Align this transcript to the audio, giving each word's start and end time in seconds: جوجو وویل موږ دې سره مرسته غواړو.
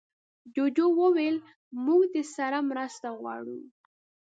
جوجو 0.53 0.87
وویل 1.01 1.37
موږ 1.85 2.01
دې 2.13 2.23
سره 2.35 2.57
مرسته 2.71 3.07
غواړو. 3.19 3.57